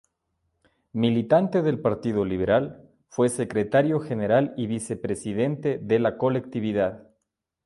[0.93, 7.07] Militante del Partido Liberal, fue secretario general y vicepresidente de la colectividad.